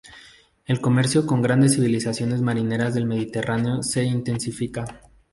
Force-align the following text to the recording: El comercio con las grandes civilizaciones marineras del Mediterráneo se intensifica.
El 0.65 0.81
comercio 0.81 1.27
con 1.27 1.41
las 1.41 1.47
grandes 1.47 1.75
civilizaciones 1.75 2.41
marineras 2.41 2.95
del 2.95 3.05
Mediterráneo 3.05 3.83
se 3.83 4.03
intensifica. 4.03 4.99